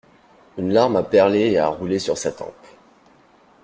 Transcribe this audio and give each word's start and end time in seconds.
Une 0.57 0.73
larme 0.73 0.95
a 0.95 1.03
perlé 1.03 1.51
et 1.51 1.59
a 1.59 1.67
roulé 1.67 1.99
sur 1.99 2.17
sa 2.17 2.31
tempe. 2.31 2.65